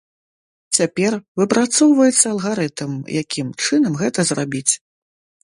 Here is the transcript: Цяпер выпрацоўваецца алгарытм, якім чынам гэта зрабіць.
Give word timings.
Цяпер 0.77 1.11
выпрацоўваецца 1.41 2.23
алгарытм, 2.33 2.97
якім 3.21 3.53
чынам 3.67 3.93
гэта 4.03 4.19
зрабіць. 4.33 4.67